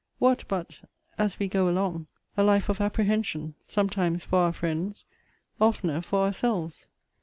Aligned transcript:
What, 0.17 0.47
but, 0.47 0.81
as 1.19 1.37
we 1.37 1.47
go 1.47 1.69
along, 1.69 2.07
a 2.35 2.41
life 2.41 2.69
of 2.69 2.81
apprehension, 2.81 3.53
sometimes 3.67 4.23
for 4.23 4.39
our 4.39 4.51
friends, 4.51 5.05
oftener 5.59 6.01
for 6.01 6.23
ourselves? 6.25 6.87